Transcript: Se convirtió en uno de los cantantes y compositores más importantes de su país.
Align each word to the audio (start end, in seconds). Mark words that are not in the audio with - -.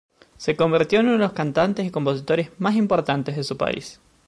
Se 0.35 0.55
convirtió 0.55 0.99
en 1.01 1.05
uno 1.05 1.13
de 1.13 1.19
los 1.19 1.33
cantantes 1.33 1.85
y 1.85 1.91
compositores 1.91 2.49
más 2.57 2.73
importantes 2.75 3.35
de 3.35 3.43
su 3.43 3.55
país. 3.55 3.99